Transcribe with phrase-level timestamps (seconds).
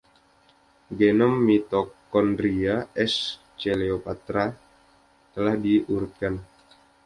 [1.01, 3.15] Genom mitokondria "S.
[3.61, 4.57] coleoptrata"
[5.33, 6.33] telah diurutkan.